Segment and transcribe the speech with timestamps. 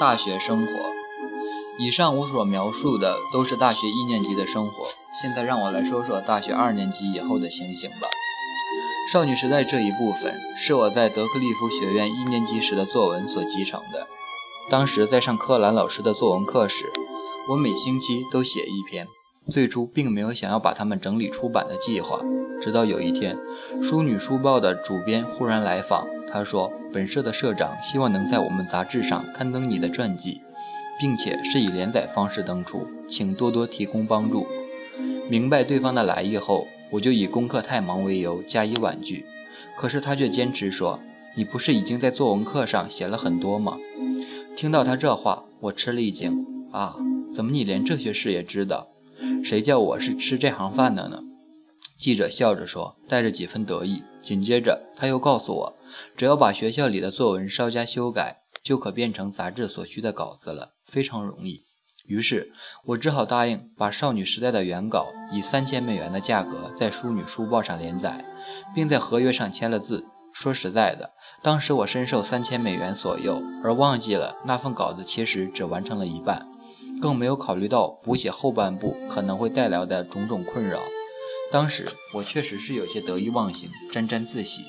[0.00, 0.72] 大学生活。
[1.78, 4.86] 以上我所描述的都是大学一年级的生活，
[5.20, 8.08] 现在让我来说说大学二年级以后的情形吧。
[9.12, 14.06] 少女时代这一部分是我在德克利夫学院一年级时的作文所集成的。
[14.70, 16.86] 当时在上柯兰老师的作文课时，
[17.50, 19.06] 我每星期都写一篇。
[19.50, 22.18] 最初并没有想要把它们整理出版的计划，
[22.62, 23.36] 直到有一天，
[23.82, 30.40] 《淑女书报》的主编忽然来访，他说：“本社的社长希望能在我们杂志上刊登你的传记，
[30.98, 34.44] 并且是以连载方式登出，请多多提供帮助。”
[35.30, 39.24] 明白对方的来意后，我就以功课太忙为由加以婉拒。
[39.78, 40.98] 可是他却坚持说
[41.38, 43.78] ：“你不是已经在作文课上写了很多吗？”
[44.56, 46.96] 听到他这话，我吃了一惊：“啊，
[47.32, 48.88] 怎么你连这些事也知道？”
[49.44, 51.22] 谁叫我是吃这行饭的呢？
[52.04, 54.02] 记者笑着说，带着几分得意。
[54.20, 55.76] 紧接着，他又告诉我，
[56.18, 61.62] 只要把学校里的作文稍加修改，就可变成杂志所需的稿子了，非常容易。
[62.06, 62.52] 于是，
[62.84, 68.22] 我只好答应把少女时代的原稿以三千美元的价格在《淑女书报》上连载，
[68.74, 70.04] 并在合约上签了字。
[70.34, 76.46] 说实在的，当时我深受三千美元左右，而忘记了那份稿子其实只完成了一半。
[77.00, 80.80] 更没有考虑到补写后半部可能会带来的种种困扰。
[81.54, 84.64] 当时我确实是有些得意忘形，沾沾自喜。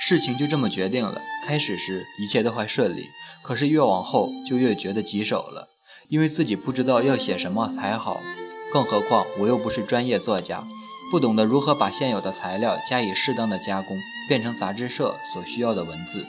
[0.00, 1.20] 事情就这么决定了。
[1.46, 3.04] 开始时一切都还顺利，
[3.42, 5.68] 可是越往后就越觉得棘手了，
[6.08, 8.18] 因为自己不知道要写什么才好。
[8.72, 10.64] 更何况我又不是专业作家，
[11.10, 16.26] 不懂得如何把现有的材料加以适当的加工，变成杂志社所需要的文字。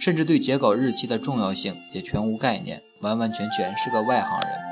[0.00, 4.69] 甚至对截稿日期的重要性也全无概念，完完全全是个外行人。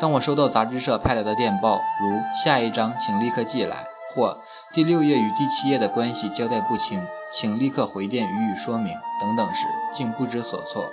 [0.00, 4.38] 当我收到杂志社派来的电报，如下一章请立刻寄来，或
[4.72, 10.86] 第六页与第七页的关系交代不清，请立刻回电予以说明等等时，竟不知所措。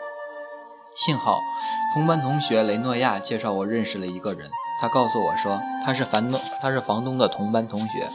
[0.98, 1.40] 幸好
[1.94, 4.50] 同班同学雷诺亚介绍我认识了一个人，
[4.82, 8.10] 他告诉我说他是房东，他是房东的同班同学，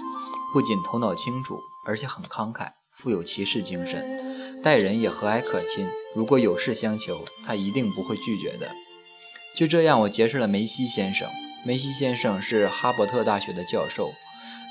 [0.53, 4.61] 不仅头脑清楚，而且很慷慨，富有骑士精神。
[4.63, 8.69] 待人也和蔼可亲，如果有事相求，他一定不会拒绝的。
[9.55, 11.29] 就这样，我结识了梅西先生。
[11.65, 14.13] 梅西先生是哈伯特大学的教授，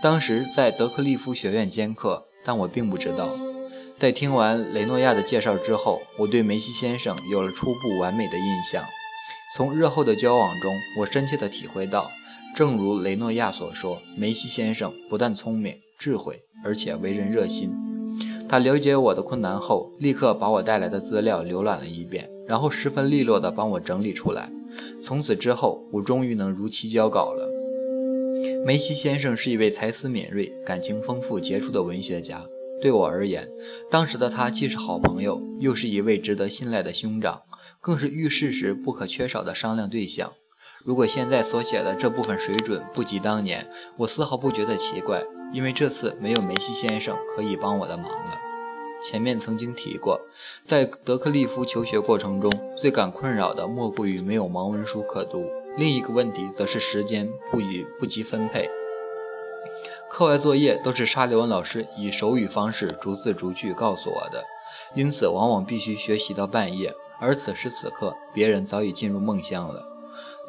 [0.02, 3.30] 当时在德克利夫学院兼课，但我并不知道。
[3.98, 8.84] 在听完雷诺亚的介绍之后，我对梅西先生有了初步完美的印象。
[9.56, 12.10] 从日后的交往中，我深切地体会到，
[12.56, 17.72] 正如雷诺亚所说，梅西先生不但聪明、智慧，而且为人热心。
[18.50, 24.50] 他了解我的困难后，立刻把我带来的资料浏览了一遍，然后十分利落地帮我整理出来。
[25.02, 27.50] 从此之后，我终于能如期交稿了。
[28.66, 32.46] 梅西先生是一位才思敏锐、感情丰富、杰出的文学家。
[32.82, 33.50] 对我而言，
[33.90, 37.42] 当时的他既是好朋友，又是一位值得信赖的兄长，
[37.80, 40.34] 更是遇事时不可缺少的商量对象。
[40.84, 43.68] 如果现在所写的这部分水准不及当年，
[43.98, 45.24] 我丝毫不觉得奇怪。
[45.54, 48.51] 因为这次没有梅西先生可以帮我的忙了。
[49.02, 50.22] 前面曾经提过，
[50.64, 55.46] 在德克利夫求学过程中，最感困扰的莫过于没有盲文书可读。
[55.78, 58.70] 另一个问题则是时间不予不及分配，
[60.10, 64.44] 课外作业都是沙利文老师以手语方式逐字逐句告诉我的，
[64.94, 69.86] 因此往往必须学习到半夜，而此时此刻，别人早已进入梦乡了。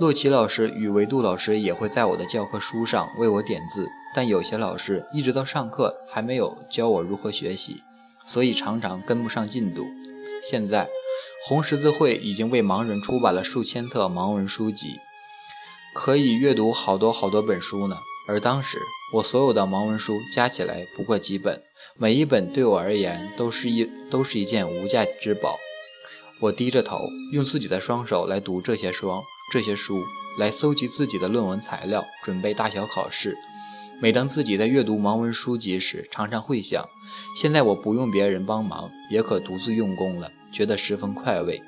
[0.00, 3.88] 洛奇老师与维度老师也会在我的教科书上为我点字。
[4.14, 7.82] 但有些老师一直到上课还没有教我如何学习，
[8.26, 9.86] 所以常常跟不上进度。
[10.42, 10.88] 现在，
[11.46, 14.96] 红十字会已经为盲人出版了数千册盲文书籍，
[15.94, 17.96] 可以阅读好多好多本书呢。
[18.28, 18.78] 而当时
[19.14, 21.60] 我所有的盲文书加起来不过几本，
[21.96, 25.58] 每一本对我而言都是一都是一件无价之宝。
[26.40, 26.98] 我低着头，
[27.32, 29.12] 用自己的双手来读这些书，
[29.52, 30.02] 这些书
[30.38, 33.36] 来搜集自己的论文材料，准备大小考试。
[34.02, 36.88] 每当自己在阅读盲文书籍时，常常会想：
[37.36, 41.62] 现在我不用别人帮忙，也可独自用功了，觉得十分快慰。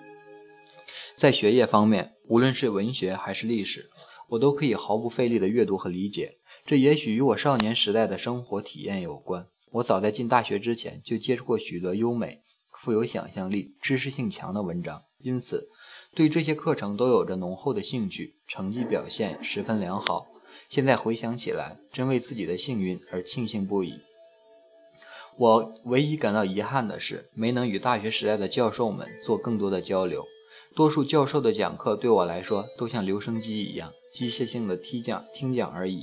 [1.15, 3.87] 在学业方面，无论是文学还是历史，
[4.29, 6.39] 我都可以毫不费力地阅读和理解。
[6.67, 9.47] 这也许与我少年时代的生活体验有关。
[9.71, 12.43] 我早在进大学之前就接触过许多优美、
[12.73, 15.69] 富有想象力、知识性强的文章，因此
[16.17, 20.27] 对这些课程都有着浓厚的兴趣，成绩表现十分良好。
[20.75, 24.01] 现在回想起来，真为自己的幸运而庆幸不已。
[25.37, 30.25] 我唯一感到遗憾的是，没能与大学时代的教授们做更多的交流。
[30.75, 36.03] 多数教授的讲课对我来说，都像留声机一样，机械性的听讲听讲而已。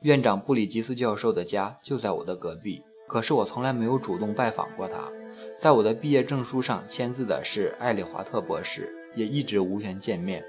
[0.00, 5.12] 院长布里吉斯教授的家就在我的隔壁，可是我从来没有主动拜访过他。
[5.60, 10.42] 在我的毕业证书上签字的是艾利华特博士，也一直无缘见面。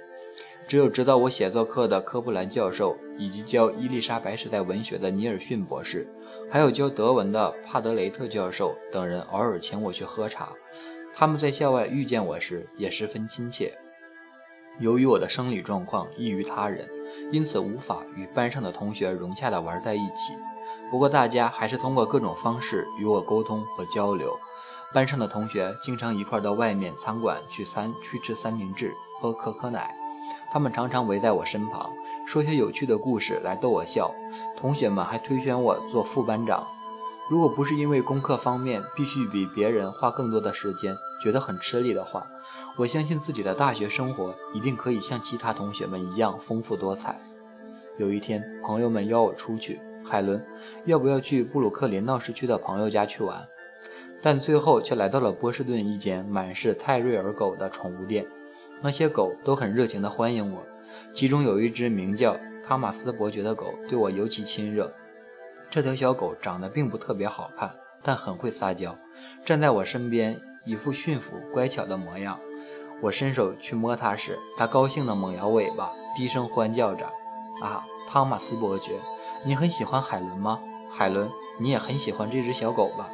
[0.69, 6.07] 只有指导我写作课的科布兰教授，以及教伊丽莎白时代文学的尼尔逊博士，
[6.51, 10.49] 还有教德文的帕德雷特教授等人偶尔请我去喝茶。
[11.15, 13.73] 他们在校外遇见我时也十分亲切。
[14.79, 16.87] 由于我的生理状况异于他人，
[17.31, 20.33] 因此无法与班上的同学融洽地玩在一起。
[20.91, 24.37] 不过大家还是通过各种方式与我沟通和交流。
[24.93, 29.95] 班上的同学经常一块到外面餐馆去餐去吃三明治、喝可可奶。
[30.51, 31.89] 他们常常围在我身旁，
[32.25, 34.11] 说些有趣的故事来逗我笑。
[34.57, 36.67] 同学们还推选我做副班长。
[37.29, 42.25] 如果不是因为功课方面必须比别人花更多的时间，觉得很吃力的话，
[42.75, 47.19] 我相信自己的大学生活一定可以像其他同学们一样丰富多彩。
[47.97, 50.43] 有一天，朋友们邀我出去，海伦，
[50.85, 53.47] 要不要去布鲁克林闹市区的朋友家去玩？
[54.21, 58.25] 但最后却来到了波士顿一间满是泰瑞尔狗的宠物店，
[58.81, 60.63] 那些狗都很热情地欢迎我，
[61.13, 64.93] 其中有一只名叫汤马斯伯爵的狗对我尤其亲热。
[65.69, 68.95] 这条小狗长得并不特别好看，但很会撒娇，
[69.43, 72.39] 站在我身边，一副驯服乖巧的模样。
[73.01, 77.05] 我伸手去摸它时，它高兴地猛摇尾巴，低声欢叫着
[77.61, 78.93] ：“啊，汤马斯伯爵，
[79.45, 80.59] 你很喜欢海伦吗？
[80.89, 81.29] 海伦，
[81.59, 83.09] 你也很喜欢这只小狗吧？”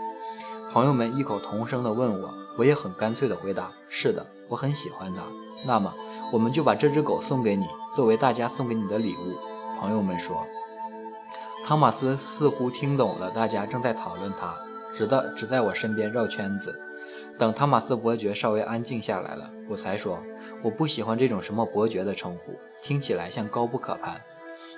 [0.71, 5.24] 朋友们异口同声地问我，我也很干脆地回答：“是的，我很喜欢它。”
[5.65, 5.94] 那么，
[6.31, 9.36] 我们就把这只狗送给你，作为大家送给你的礼物。
[9.80, 10.45] 朋友们说。
[11.65, 14.56] 汤马斯似乎听懂了大家正在讨论他，
[14.94, 16.80] 只在只在我身边绕圈子。
[17.39, 20.19] 等汤马斯伯爵稍微安静下来了，我才说
[20.62, 22.53] ：“我不喜欢这种什么伯爵的称呼，
[22.83, 24.21] 听起来像高不可攀。”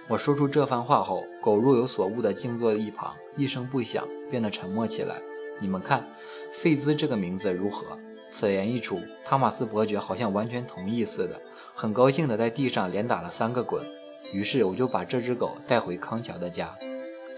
[0.08, 5.18] 我说出这番话后，狗若有所悟地静坐一旁，一声不响，变得沉默起来。
[5.60, 6.06] 你们看，
[6.54, 8.00] 费兹这个名字如何？
[8.30, 11.42] 此言一出，汤马斯伯爵好像完全同意似的，
[11.76, 13.86] 很高兴地在地上连打了三个滚。
[14.34, 16.78] 于是我就把这只狗带回康桥的家。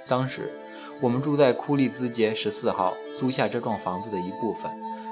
[0.08, 0.52] 当时
[1.02, 4.72] 我们住在库利兹街十四号，租下这幢房子的一部分。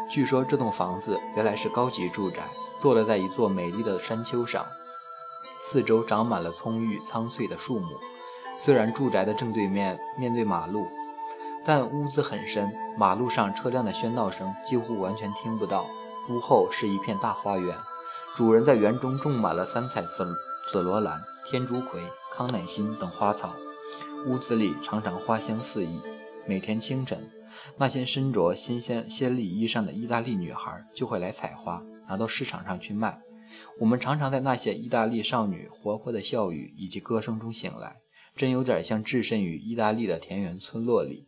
[0.09, 2.37] 据说这栋房子原来是高级住宅，
[2.79, 4.65] 坐落在一座美丽的山丘上，
[5.61, 7.87] 四周长满了葱郁苍翠的树木。
[8.59, 10.87] 虽然住宅的正对面面对马路，
[11.67, 15.85] 但屋子很深，马路上车辆的喧闹声几乎完全听不到。
[16.29, 17.75] 屋后是一片大花园，
[18.37, 20.33] 主人在园中种满了三彩紫
[20.71, 21.19] 紫罗兰。
[21.51, 21.99] 天竺葵、
[22.33, 23.53] 康乃馨等花草，
[24.27, 25.99] 屋子里常常花香四溢。
[26.47, 27.29] 每天清晨，
[27.75, 33.19] 那些身着新鲜鲜丽衣裳的意大利女孩就会来采花，拿到市场上去卖。
[33.81, 37.97] 我们常常在那些意大利少女活泼的笑语以及歌声中醒来，
[38.37, 41.27] 真有点像置身于意大利的田园村落里。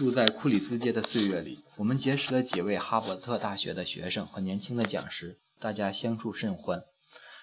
[0.00, 6.84] 住在库里斯街的岁月里，我们结识了几位哈伯特大学的学生和年轻的讲师，大家相处甚欢。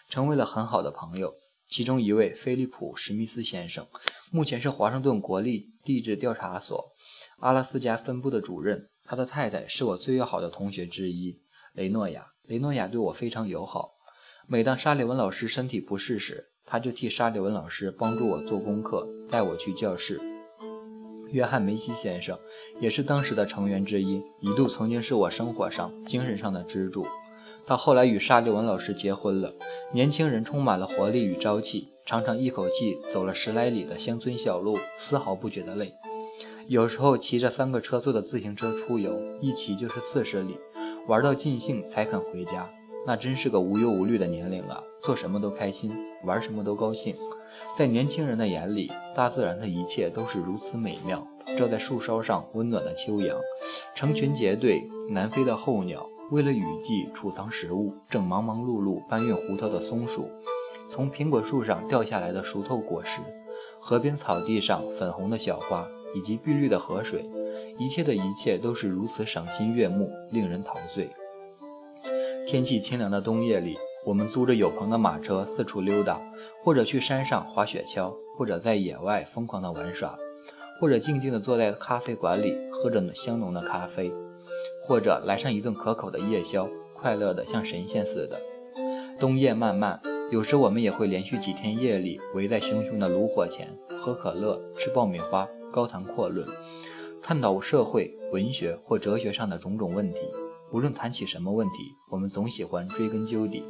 [0.10, 1.36] 成为了很好的朋友。
[1.70, 3.86] 其中一位菲利普·史密斯先生，
[4.32, 6.94] 目前是华盛顿国立地质调查所
[7.38, 8.90] 阿拉斯加分部的主任。
[9.04, 11.40] 他的太太是我最要好的同学之一，
[11.76, 12.32] 雷诺亚。
[12.42, 13.92] 雷诺亚对我非常友好。
[14.48, 20.37] 每当沙利文老师身体不适时，他就替沙利文老师帮助我做功课，带我去教室。
[21.32, 22.38] 约翰·梅西先生
[22.80, 27.06] 也是当时的成员之一，一度曾经是我生活上、精神上的支柱。
[27.66, 29.54] 他后来与沙利文老师结婚了。
[29.94, 35.94] 年轻人充满了活力与朝气，常常一口气走了十来里的乡村小路，丝毫不觉得累。
[36.68, 40.58] 有时候骑着三个车座的自行车出游，一骑就是四十里，
[41.08, 42.70] 玩到尽兴才肯回家。
[43.06, 45.94] 那真是个无忧无虑的年龄啊，做什么都开心，
[46.26, 47.16] 玩什么都高兴。
[47.78, 51.28] 在年轻人的眼里，大自然的一切都是如此美妙。
[51.58, 53.38] 照在树梢上温暖的秋阳，
[53.96, 56.10] 成群结队南飞的候鸟。
[56.30, 60.30] 为了雨季储藏食物，正忙忙碌碌搬运胡桃的松鼠，
[60.90, 63.22] 从苹果树上掉下来的熟透果实，
[63.80, 67.26] 河边草地上粉红的小花，以及碧绿的河水，
[67.78, 71.12] 一切的一切都是如此赏心悦目，令人陶醉。
[72.46, 76.22] 天气清凉的冬夜里，我们租着有棚的马车四处溜达，
[76.64, 80.18] 或者去山上滑雪橇，或者在野外疯狂的玩耍，
[80.80, 84.14] 或者静静地坐在咖啡馆里喝着香浓的咖啡。
[84.88, 88.40] 或者来上一顿可口的夜宵，快乐的像神仙似的。
[89.20, 90.00] 冬夜漫漫，
[90.32, 96.48] 有时我们也会连续几天夜里围在熊熊的炉火前，喝可乐，吃爆米花，高谈阔论，
[97.22, 100.22] 探讨社会、文学或哲学上的种种问题。
[100.72, 103.66] 无论谈起什么问题，我们总喜欢追根究底。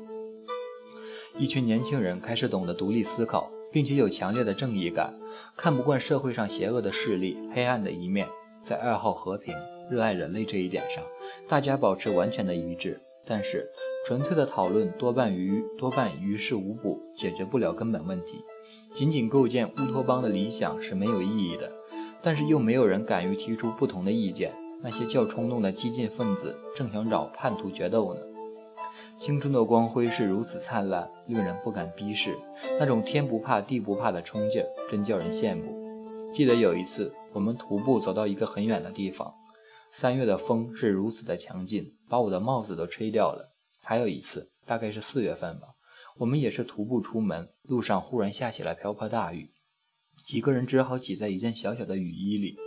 [1.40, 5.14] 一群年轻人开始懂得独立思考，并且有强烈的正义感，
[5.56, 8.28] 看不惯社会上邪恶的势力、黑暗的一面。
[8.62, 9.54] 在爱好和平、
[9.90, 11.04] 热爱人类这一点上，
[11.48, 13.00] 大家保持完全的一致。
[13.24, 13.70] 但是，
[14.06, 18.40] 纯粹的讨论多半于多半于事无补，解决不了根本问题。
[18.94, 21.72] 仅仅构建乌托邦的理想是没有意义的，
[22.22, 24.54] 但是又没有人敢于提出不同的意见。
[24.82, 28.22] 那些较冲动的激进分子正想找叛徒决斗呢。
[29.18, 32.38] 青春的光辉是如此灿烂，令人不敢逼视。
[32.80, 35.76] 那种天不怕地不怕的冲劲儿，真叫人羡慕。
[36.34, 39.34] 记得有一次，我们徒步走到一个很远的地方，
[39.92, 43.50] 三月的风是如此的强劲，把我的帽子都吹掉了。
[43.84, 45.68] 还有一次，大概是四月份吧，
[46.20, 49.50] 我们也是徒步出门，路上忽然下起了瓢泼大雨，
[50.26, 52.58] 几个人只好挤在一件小小的雨衣里。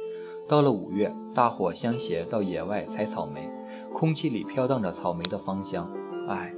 [0.48, 3.48] 到了五月，大伙相携到野外采草莓，
[3.92, 5.99] 空气里飘荡着草莓的芳香。
[6.28, 6.52] 唉，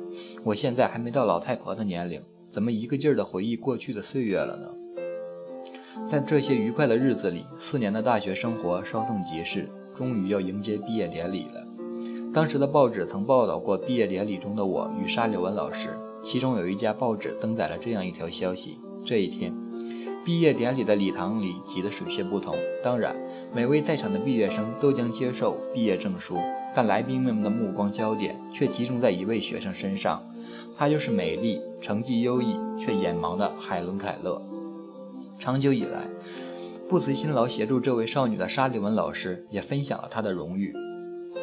[0.45, 4.69] 我现在还没到老太婆的年龄，怎么一个劲儿的回忆过去的岁月了呢？
[6.07, 11.67] 在这些愉快的日子里，四年的大学生活稍纵即逝，终于要迎接毕业典礼了。
[12.35, 15.91] 当时的报纸曾报道过毕业典礼中的我与沙利文老师，
[16.23, 19.53] 其中有一家报纸登载了这样一条消息：这一天，
[20.25, 22.57] 毕业典礼的礼堂里挤得水泄不通。
[22.83, 23.15] 当然，
[23.55, 26.37] 每位在场的毕业生都将接受毕业证书，
[26.75, 30.23] 但来宾们的目光焦点却集中在一位学生身上，
[30.77, 34.41] 她就是美丽、成绩优异却眼盲的海伦·凯勒。
[35.39, 36.07] 长久以来，
[36.89, 40.75] 不辞辛劳协助这位少女的沙利文老师也分享了她的荣誉。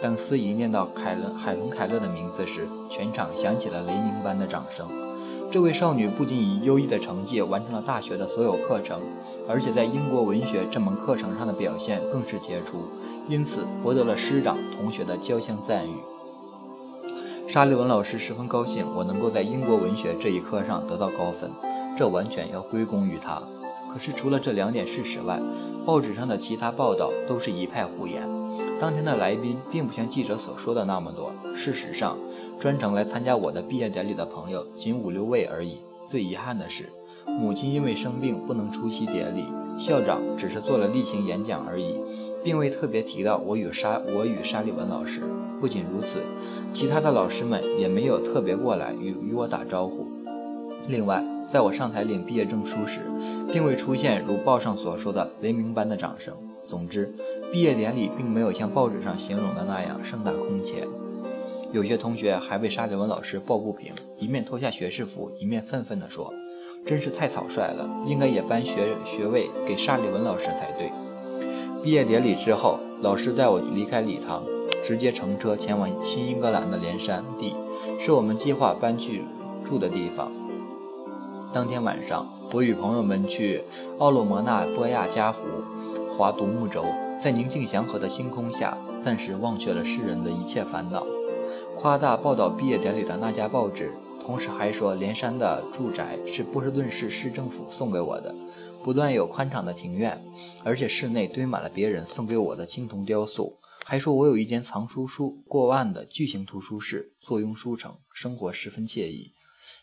[0.02, 5.09] 当司仪念到凯伦海伦凯勒的名字时，全场响起了雷鸣般的掌声。
[5.52, 9.02] 这位少女不仅以优异的成绩完成了大学的所有课程，
[9.48, 12.84] 而且在英国文学这门课程上的表现更是杰出，
[13.28, 15.96] 因此博得了师长同学的交相赞誉。
[17.48, 21.50] 沙利文老师十分高兴我能够在英国文学这一科上得到高分，
[21.98, 23.42] 这完全要归功于他。
[23.92, 25.42] 可是除了这两点事实外，
[25.84, 28.30] 报纸上的其他报道都是一派胡言。
[28.80, 31.34] 当天的来宾并不像记者所说的那么多。
[31.54, 32.18] 事实上，
[32.62, 35.80] 专程来参加我的毕业典礼的朋友仅五六位而已。
[36.08, 36.90] 最遗憾的是，
[37.28, 39.44] 母亲因为生病不能出席典礼，
[39.78, 41.98] 校长只是做了例行演讲而已，
[42.42, 45.22] 并未特别提到我与沙我与沙利文老师。
[45.60, 46.24] 不仅如此，
[46.72, 50.08] 其他的老师们也没有特别过来与与我打招呼。
[50.88, 53.02] 另外，在我上台领毕业证书时，
[53.52, 56.34] 并未出现如报上所说的雷鸣般的掌声。
[56.64, 57.14] 总之，
[57.52, 60.88] 毕业典礼并没有像报纸上形容的那样盛大空前。
[61.72, 66.34] 有些同学还为沙利文老师抱不平，一面脱下学士服，一面愤愤地说
[66.86, 70.92] ：“真是太草率了，应该也颁学学位给沙利文老师才对。”
[71.84, 74.44] 毕业典礼之后，老师带我离开礼堂，
[74.84, 77.56] 直接乘车前往新英格兰的连山地，
[78.00, 79.24] 是我们计划搬去
[79.64, 80.32] 住的地方。
[81.54, 83.64] 当天晚上，我与朋友们去
[83.98, 85.40] 奥洛摩纳波亚加湖
[86.20, 86.84] 划独木舟，
[87.18, 91.08] 在宁静祥和的星空下，暂时忘却了世人的一切烦恼。
[91.78, 98.36] 夸大报道毕业典礼的那家报纸，同时还说连山的住宅是波士顿市市政府送给我的，
[98.84, 100.22] 不但有宽敞的庭院，
[100.66, 109.32] 而且室内堆满了别人送给我的青铜雕塑，还说我有一间藏书书过万的巨型图书室，坐拥书城，生活十分惬意。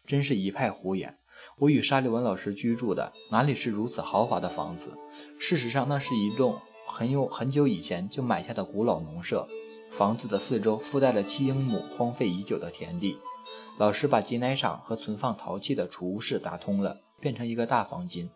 [0.06, 1.16] 真是一派胡言。
[1.58, 4.92] 我与沙利文老师居住的哪里是如此豪华的房子？
[5.38, 9.48] 事实上，那是一栋很有很久以前就买下的古老农舍。
[9.90, 13.16] 房子的四周附带了七英亩荒废已久的田地。
[13.78, 18.28] 老师把挤奶场和存放陶器的储物室打通了，变成一个大房间，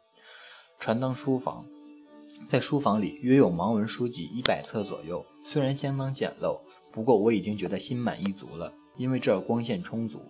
[0.78, 1.66] 传当书房。
[2.48, 10.22] 在书房里约有盲文书籍一百册左右，虽然相当简陋，不过我已经觉得心满意足了，因为这儿光线充足。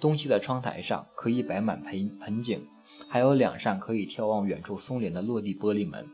[0.00, 2.66] 东西的窗台上可以摆满盆盆景，
[3.08, 6.06] 还有两扇可以眺望远处松林的落地玻璃门。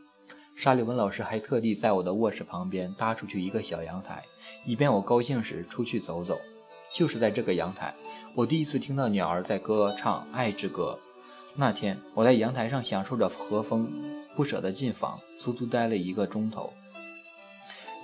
[0.56, 4.22] 沙利文老师还特地在我的卧室旁边搭出去一个小阳台，
[4.66, 6.38] 以便我高兴时出去走走。
[6.92, 7.94] 就是在这个阳台，
[8.34, 10.98] 我第一次听到鸟儿在歌唱《爱之歌》。
[11.56, 13.90] 那天我在阳台上享受着和风，
[14.36, 16.72] 不舍得进房，足足待了一个钟头。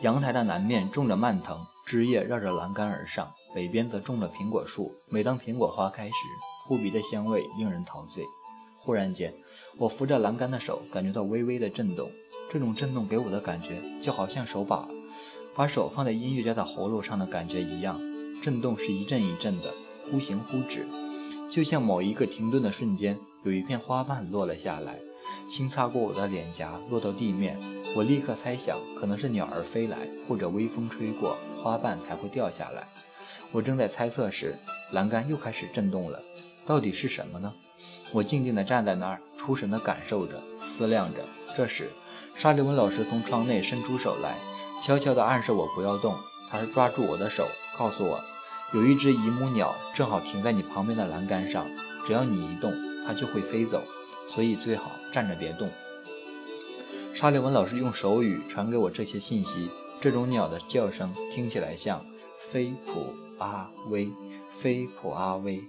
[0.00, 3.33] 阳台的南面种着蔓藤，枝叶绕着栏杆而上。
[3.56, 6.12] 北边则种了苹果树，每当苹果花开时，
[6.68, 8.22] 扑鼻的香味令人陶醉。
[8.76, 9.32] 忽然间，
[9.78, 12.10] 我扶着栏杆的手感觉到微微的震动，
[12.50, 14.86] 这种震动给我的感觉就好像手把
[15.54, 17.98] 把手放在音乐家的喉咙上的感觉一样，
[18.42, 19.72] 震动是一阵一阵的，
[20.10, 20.84] 忽行忽止，
[21.48, 24.98] 就像某一个停顿的瞬间，有一片花瓣落了下来，
[25.49, 27.59] 轻擦过我的脸颊，落到地面。
[27.95, 32.88] 我立刻猜想，可能是鸟儿飞来，或者微风吹过，花瓣才会掉下来。
[33.52, 34.56] 我正在猜测时，
[34.92, 36.21] 栏杆又开始震动了。
[36.66, 37.54] 到底是什么呢？
[38.12, 41.21] 我静静地站在那儿，出神地感受着、思量着。
[41.56, 41.90] 这时，
[42.35, 44.37] 沙利文老师从窗内伸出手来，
[44.83, 46.14] 悄悄地暗示我不要动。
[46.50, 47.47] 他是抓住我的手，
[47.78, 48.21] 告诉我，
[48.75, 51.66] 有一只姨母鸟正好停在你旁边的栏杆上，
[52.04, 52.73] 只要你一动，
[53.06, 53.83] 它就会飞走，
[54.28, 55.71] 所以最好站着别动。
[57.14, 59.71] 沙利文老师用手语传给我这些信息。
[59.99, 62.04] 这种鸟的叫声听起来像
[62.38, 64.12] 飞普阿威，
[64.50, 65.64] 飞普阿威。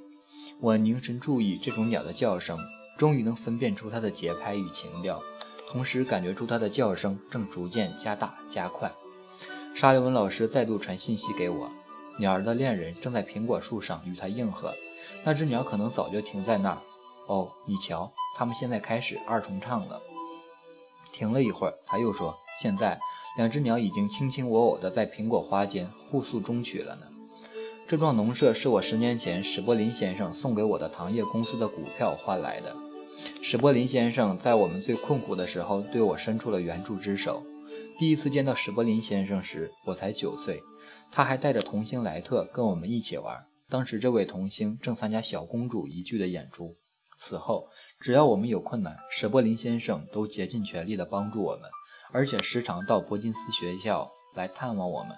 [0.59, 2.59] 我凝神注意这种鸟的叫声，
[2.97, 5.23] 终于能分辨出它的节拍与情调，
[5.69, 8.91] 同时感觉出它的叫声正逐渐加大加快。
[9.73, 11.71] 沙利文老师再度传信息给我：
[12.19, 14.73] 鸟儿的恋人正在苹果树上与它应和。
[15.23, 16.77] 那只鸟可能早就停在那儿。
[17.27, 19.99] 哦，你瞧，他们现在开始二重唱了。
[21.11, 22.99] 停了一会儿，他又说：“现在。”
[23.37, 27.07] 两只鸟已经卿卿我我地在苹果花间互诉衷曲了呢。
[27.87, 32.75] 这幢农舍是我十年前史柏林先生送给我的糖业公司的股票换来的。
[33.43, 37.43] 史柏林先生在我们最困苦的时候对我伸出了援助之手。
[37.99, 40.63] 第一次见到史柏林先生时，我才九岁，
[41.11, 43.45] 他还带着童星莱特跟我们一起玩。
[43.69, 46.73] 当时这位童星正参加《小公主》一剧的演出。
[47.19, 47.69] 此后，
[47.99, 51.69] 只要我们有困难，史柏林先生都竭尽全力地帮助我们。
[52.11, 55.17] 而且时常到伯金斯学校来探望我们。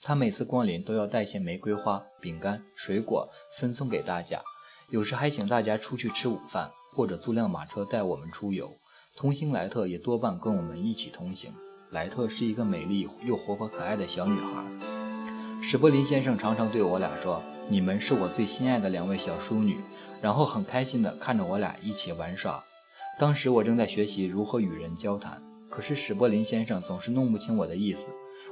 [0.00, 4.42] 他每次光临都要带些玫瑰花、饼干、水果分送给大家，
[4.90, 8.78] 有时还请大家出去吃午饭，或者租辆马车带我们出游。
[9.16, 11.52] 童星莱特也多半跟我们一起同行。
[11.90, 14.64] 莱特是一个美丽又活泼可爱的小女孩。
[15.60, 19.80] 史柏林先生常常对我俩说：“你们是我最心爱的两位小淑女。”
[20.20, 22.64] 然后很开心地看着我俩一起玩耍。
[23.18, 25.42] 当时我正在学习如何与人交谈。
[25.70, 28.08] 可是史柏林先生总是弄不清我的意思，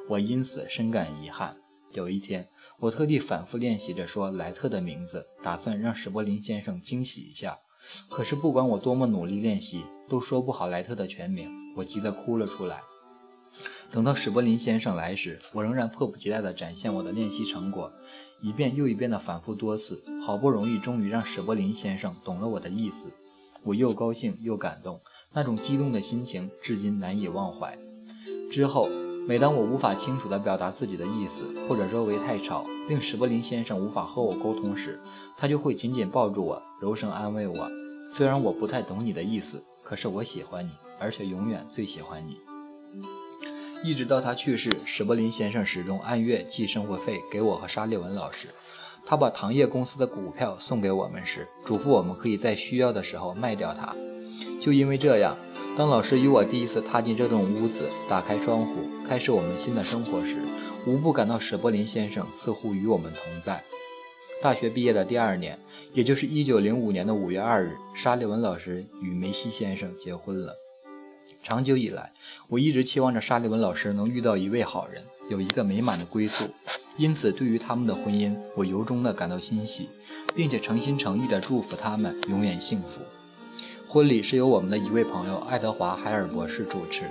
[0.09, 1.57] 我因此深感遗憾。
[1.93, 7.59] 有一天，我特地反复练习着说莱特的名字，打算让史柏林先生惊喜一下。
[8.11, 12.83] 可是不管我多么努力练习，都说不好莱特的全名，我急得哭了出来。
[13.93, 17.91] 等到史柏林先生来时，我仍然迫不及待地展现我的练习成果，
[18.41, 23.13] 一遍又一遍地反复多次，好不容易终于让史柏林先生懂了我的意思。
[23.65, 25.01] 我又高兴又感动。
[25.33, 27.79] 那种激动的心情至今难以忘怀。
[28.51, 28.89] 之后，
[29.27, 35.01] 每当我无法清楚地表达自己的意思，或者周围太吵，令史柏林先生无法和我沟通时，
[35.37, 37.71] 他就会紧紧抱住我，柔声安慰我
[38.11, 42.39] ：“虽然我不太懂你的意思，可是我喜欢你，而且永远最喜欢你。”
[43.87, 48.49] 一直到他去世，史伯林先生始终按月寄生活费给我和沙利文老师。
[49.07, 53.95] 他把糖业公司的股票送给我们时，嘱咐我们可以在需要的时候卖掉它。
[54.61, 55.39] 就因为这样，
[55.77, 58.75] 当老师与我第一次踏进这栋屋子，打开窗户，
[59.09, 60.39] 开始我们新的生活时，
[60.85, 63.63] 无不感到史伯林先生似乎与我们同在。
[64.43, 65.61] 大学毕业的第二年，
[65.93, 70.57] 也就是1905年的5月2日，沙利文老师与梅西先生结婚了。
[71.43, 72.13] 长久以来，
[72.49, 76.45] 我一直期望着沙利文老师能遇到一位好人，有一个美满的归宿。
[76.97, 79.89] 因此，对于他们的婚姻，我由衷地感到欣喜，
[80.35, 83.01] 并且诚心诚意地祝福他们永远幸福。
[83.89, 87.05] 婚礼是由我们的一位朋友爱德华·海尔博士主持，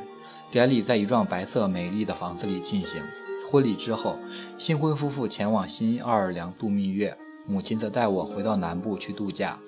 [0.51, 3.01] 典礼在一幢白色美丽的房子里进行。
[3.49, 4.17] 婚礼之后，
[4.57, 9.59] 新婚夫妇前往新奥尔良度蜜月，母亲则带我回到南部去度假。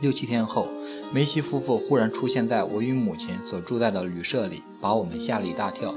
[0.00, 0.68] 六七天后，
[1.12, 5.94] 梅西夫妇忽然出现在我与母亲所住在的旅社里，把我们吓了一大跳。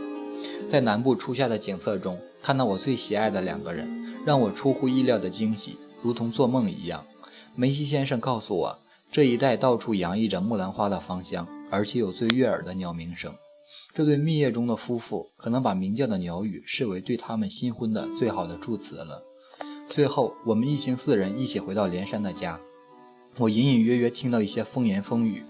[0.69, 7.05] 在南部初夏的景色中，看到我最喜爱的两个人，让我出乎意料的惊喜，如同做梦一样。
[7.55, 8.79] 梅西先生告诉我。
[9.09, 13.33] 这一带到处洋溢着木兰花的芳香，而且有最悦耳的鸟鸣声。
[13.93, 19.23] 这对蜜月中的夫妇可能把鸣叫的鸟语视为对他们新婚的最好的祝词了。
[19.87, 22.59] 最后，我们一行四人一起回到连山的家。
[23.39, 25.43] 我隐隐约约听到一些风言风语，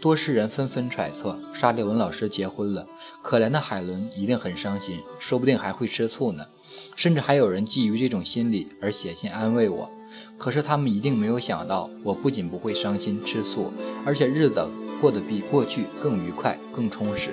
[0.00, 2.86] 多世人纷纷揣测沙利文老师结婚了，
[3.22, 6.46] 可怜的海伦一定很伤心，说不定还会吃醋呢。
[6.94, 9.90] 甚至还有人基于这种心理而写信安慰我。
[10.38, 13.70] 可是他们一定没有想到，我不仅不会伤心吃醋，
[14.06, 14.66] 而且日子
[14.98, 17.32] 过得比过去更愉快、更充实。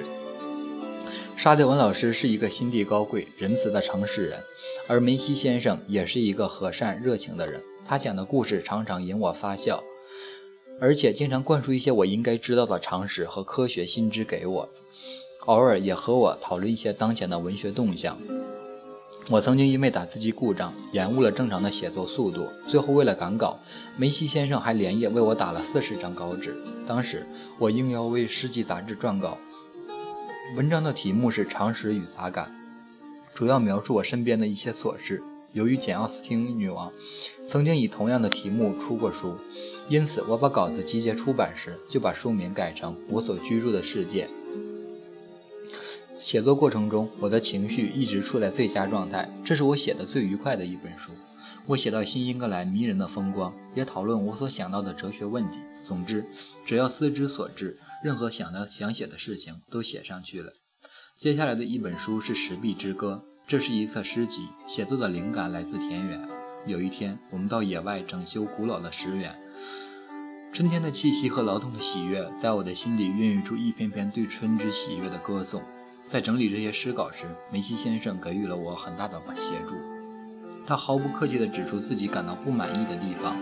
[1.37, 4.43] 沙利文老师是一个心地高贵、仁慈的诚实人，
[4.87, 7.63] 而梅西先生也是一个和善、热情的人。
[7.85, 9.83] 他讲的故事常常引我发笑，
[10.79, 14.69] 而且经常灌输一些我应该知道的常识和科学新知给我，
[15.45, 18.17] 偶尔也和我讨论一些当前的文学动向。
[19.29, 23.59] 我曾经因为打字机故障延误了正常的写作速度，最后为了赶稿，
[23.95, 26.57] 梅西先生还连夜为我打了四十张稿纸。
[26.85, 27.25] 当时
[27.57, 29.37] 我应邀为《世纪》杂志撰稿，
[30.57, 32.53] 文章的题目是《常识与杂感》，
[33.37, 35.23] 主要描述我身边的一些琐事。
[35.53, 36.91] 由于简·奥斯汀女王
[37.45, 39.37] 曾经以同样的题目出过书，
[39.87, 44.27] 因此我把稿子集结出版时就把书名改成《我所居住的世界》。
[46.15, 51.11] 写作过程中，我的情绪一直处在最佳状态，这是我写的最愉快的一本书。
[51.67, 55.59] 我写到新英格兰迷人的风光，也讨论我所想到的哲学问题。
[55.83, 56.25] 总之，
[56.65, 60.53] 只要思之所至，任何想的想写的事情都写上去了。
[61.15, 66.27] 接下来的一本书是《石壁之歌》，这是一册诗集，写作的灵感来自田园。
[66.65, 69.35] 有一天，我们到野外整修古老的石园，
[70.51, 75.61] 春天的气息和劳动的喜悦，在我的心里孕育出一篇篇对春之喜悦的歌颂。
[76.07, 79.75] 在整理这些诗稿时，梅西先生给予了我很大的协助。
[80.65, 83.35] 他毫不客气地指出自己感到不满意的地方，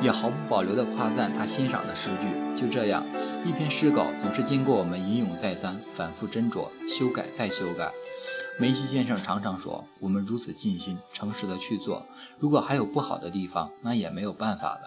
[0.00, 2.58] 也毫不保留地夸赞他欣赏的诗句。
[2.58, 3.04] 就这样，
[3.44, 7.92] 一篇诗稿总是经过我们吟咏再三、反复斟酌、修改再修改。
[8.58, 12.06] 梅西先生常常说：“我们如此尽心、诚实地去做，
[12.40, 14.82] 如果还有不好的地方，那也没有办法了。”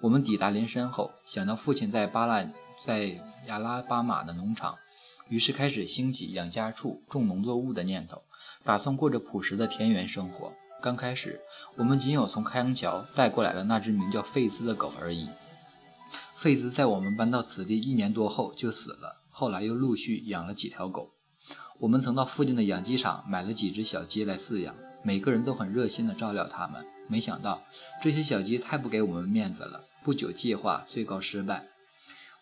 [0.00, 2.50] 我们抵达林山后，想到父亲在巴拉
[2.82, 4.76] 在亚拉巴马的农场。
[5.28, 8.22] 于是开始兴起养家畜、种农作物的念头，
[8.64, 10.54] 打算过着朴实的田园生活。
[10.82, 11.40] 刚开始，
[11.76, 15.28] 我们仅有从开阳桥带过来的那只名叫费兹的狗而已。
[16.34, 21.10] 费兹在我们搬到此地一年多后就死了，后来又陆续养了几条狗。
[21.78, 26.84] 我们曾到附近的养鸡场买了几只小鸡来饲养，每个人都很热心地照料它们。
[27.08, 27.62] 没想到
[28.02, 31.66] 这些小鸡太不给我们面子了，不久计划遂告失败。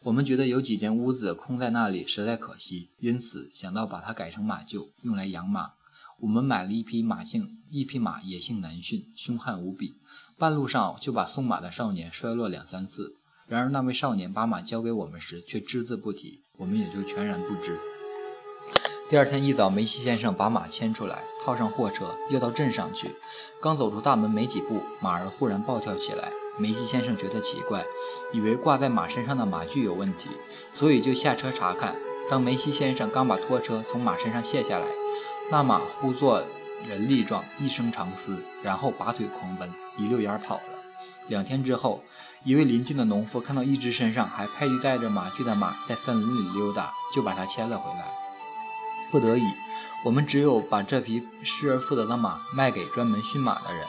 [0.02, 5.72] 我们觉得有几间屋子空在那里实在可惜，因此想到把它改成马厩，用来养马。
[6.20, 9.94] 我们买了一匹马性一匹马，野性难驯，凶悍无比。
[10.36, 13.14] 半路上就把送马的少年摔落两三次。
[13.46, 17.78] 然而那位少年把马交给我们时，却只字不提，我们也就全然不知。
[19.10, 23.16] 第二天一早，梅西先生把马牵出来，套上货车，要到镇上去。
[23.58, 26.30] 刚走出大门没几步，马儿忽然暴跳起来。
[26.58, 27.86] 梅西先生觉得奇怪，
[28.34, 30.28] 以为挂在马身上的马具有问题，
[30.74, 31.96] 所以就下车查看。
[32.28, 34.86] 当梅西先生刚把拖车从马身上卸下来，
[35.50, 36.44] 那马忽作
[36.86, 40.62] 人力状，一声长嘶，然后拔腿狂奔，一溜烟跑了。
[41.28, 42.02] 两天之后，
[42.44, 48.27] 一位邻近的农夫看到一只身上还佩戴着马具的马在森林里溜达，就把它牵了回来。
[49.10, 49.42] 不得已，
[50.04, 53.86] 我们只有把这匹失而复得的马卖给专门驯马的人。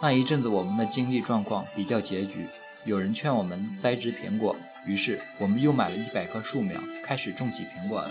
[0.00, 2.48] 那一阵子，我们的经济状况比较拮据。
[2.84, 8.10] 有人劝我们栽植苹果，于是我们又买了一百棵树苗，开始种起苹果来。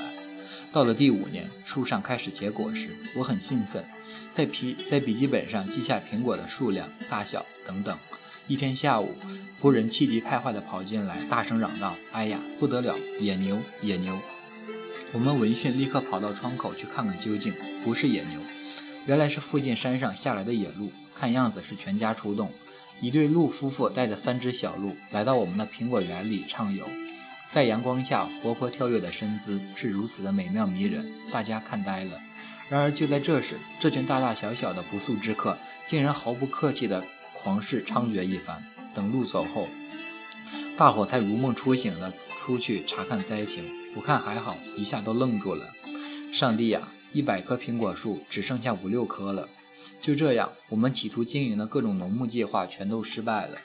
[0.72, 3.86] 到了第五年，树上开始结果时，我很兴奋，
[4.34, 7.98] 在皮在笔记本上记下苹果的数量、大小等等。
[8.48, 9.16] 一天下午，
[9.62, 12.98] 仆人气急败坏地跑进来，大声嚷道：“哎呀，不得了！
[13.20, 14.20] 野牛，野牛！”
[15.14, 18.40] 我们闻讯立刻跑到窗口去看看究竟，不是野牛。
[19.06, 22.52] 原来是附近山上下来的野鹿，看样子是全家出动。
[23.00, 26.88] 一对鹿夫妇带着三只小鹿来到我们的苹果园里畅游，
[27.46, 32.20] 在阳光下活泼跳跃的身姿是如此的美妙迷人，大家看呆了。
[32.70, 38.64] 然而就在这时，这群大大小小的不速之客竟然毫不客气地狂势猖獗一番。
[38.96, 39.68] 等鹿走后，
[40.76, 43.83] 大伙才如梦初醒地出去查看灾情。
[43.94, 45.68] 不看还好，一下都愣住了。
[46.32, 46.90] 上帝呀！
[47.12, 49.48] 一百棵苹果树只剩下五六棵了，
[50.02, 53.60] 就这样，我们企图经营的各种农牧计划全都失败了。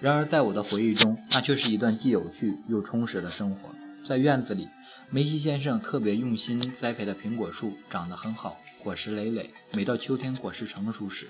[0.00, 3.72] 然而，在我的回忆中，那却是一段既有趣又充实的生活。
[4.04, 4.68] 在院子里，
[5.10, 9.50] 梅西先生特别用心栽培的苹果树长得很好，果实累累。
[9.74, 11.28] 每到秋天果实成熟时，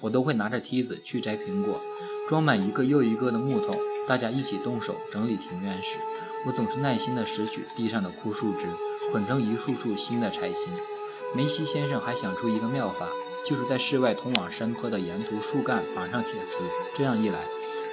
[0.00, 1.82] 我都会拿着梯子去摘苹果，
[2.30, 3.76] 装满一个又一个的木桶。
[4.08, 5.98] 大家一起动手整理庭院时，
[6.46, 8.66] 我总是耐心地拾取地上的枯树枝，
[9.12, 10.72] 捆成一束束新的柴薪。
[11.34, 13.08] 梅西先生还想出一个妙法，
[13.44, 16.58] 就是在室外通往山坡的沿途树干绑上铁丝，
[16.94, 17.40] 这样一来，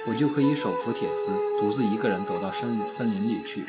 [0.06, 1.30] 我就可以手扶铁丝，
[1.60, 3.66] 独自一个人走到森森林里去。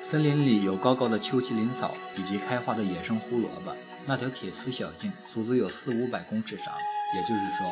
[0.00, 3.74] 森林里有高高的秋麒麟草以及开花的野生胡萝卜。
[4.04, 6.72] 那条铁丝小径足足有四五百公尺长，
[7.16, 7.66] 也就是说，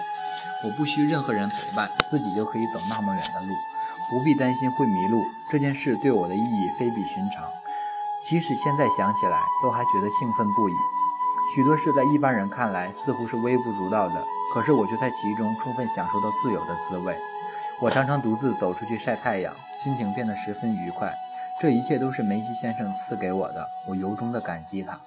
[0.64, 3.54] 我不需任何人陪伴，自己就可以走那么远的路，
[4.14, 5.24] 不必担心会迷路。
[5.50, 7.48] 这件事对我的意义非比寻常。
[8.22, 10.72] 即使现在想起来，都还觉得兴奋不已。
[11.53, 17.18] 许多事在一般人看来似乎是微不足道的，可是我却在其中充分享受到自由的滋味。
[17.81, 21.12] 我常常独自走出去晒太阳，心情变得十分愉快。
[21.61, 25.00] 这一切都是梅西先生赐给我的，我由衷地感激他。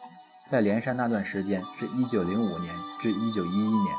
[0.51, 3.95] 在连山那段时间是一九零五年至一九一一年，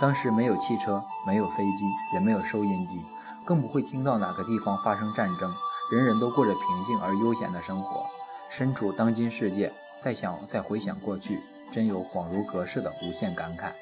[0.00, 1.84] 当时没有汽车，没有飞机，
[2.14, 3.04] 也没有收音机，
[3.44, 5.54] 更不会听到哪个地方发生战争，
[5.92, 8.06] 人人都过着平静而悠闲的生活。
[8.48, 13.72] 身处当今世界，再想再回想过去，真有恍如隔世的无限感慨。